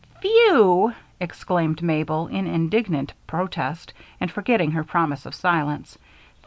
"Few!" 0.19 0.93
exclaimed 1.19 1.83
Mabel, 1.83 2.25
in 2.25 2.47
indignant 2.47 3.13
protest 3.27 3.93
and 4.19 4.31
forgetting 4.31 4.71
her 4.71 4.83
promise 4.83 5.27
of 5.27 5.35
silence. 5.35 5.95